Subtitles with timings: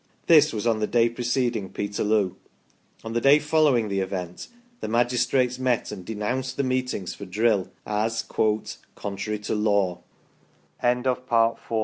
[0.25, 2.33] This was on the day preceding Peterloo;
[3.03, 4.47] on the day following the event
[4.79, 8.23] the magistrates met and denounced the meetings for drill as"
[8.95, 9.99] contrary to la